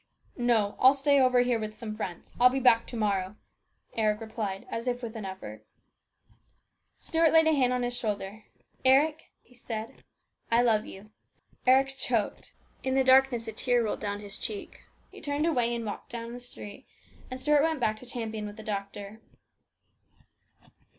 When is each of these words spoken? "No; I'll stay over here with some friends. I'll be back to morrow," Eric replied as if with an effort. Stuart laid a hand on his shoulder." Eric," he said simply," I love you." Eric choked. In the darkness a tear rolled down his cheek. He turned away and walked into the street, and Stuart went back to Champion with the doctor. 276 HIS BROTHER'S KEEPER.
"No; 0.35 0.75
I'll 0.79 0.95
stay 0.95 1.21
over 1.21 1.41
here 1.41 1.59
with 1.59 1.77
some 1.77 1.95
friends. 1.95 2.31
I'll 2.39 2.49
be 2.49 2.59
back 2.59 2.87
to 2.87 2.97
morrow," 2.97 3.35
Eric 3.95 4.19
replied 4.19 4.65
as 4.67 4.87
if 4.87 5.03
with 5.03 5.15
an 5.15 5.25
effort. 5.25 5.63
Stuart 6.97 7.31
laid 7.31 7.45
a 7.45 7.53
hand 7.53 7.71
on 7.71 7.83
his 7.83 7.95
shoulder." 7.95 8.45
Eric," 8.83 9.29
he 9.43 9.53
said 9.53 9.89
simply," 9.89 10.03
I 10.59 10.63
love 10.63 10.87
you." 10.87 11.11
Eric 11.67 11.89
choked. 11.89 12.55
In 12.81 12.95
the 12.95 13.03
darkness 13.03 13.47
a 13.47 13.51
tear 13.51 13.83
rolled 13.83 13.99
down 14.01 14.21
his 14.21 14.39
cheek. 14.39 14.81
He 15.11 15.21
turned 15.21 15.45
away 15.45 15.71
and 15.75 15.85
walked 15.85 16.15
into 16.15 16.31
the 16.33 16.39
street, 16.39 16.87
and 17.29 17.39
Stuart 17.39 17.61
went 17.61 17.79
back 17.79 17.97
to 17.97 18.07
Champion 18.07 18.47
with 18.47 18.57
the 18.57 18.63
doctor. 18.63 19.21
276 19.21 19.21
HIS 19.21 19.21
BROTHER'S 20.63 20.69
KEEPER. 20.71 20.79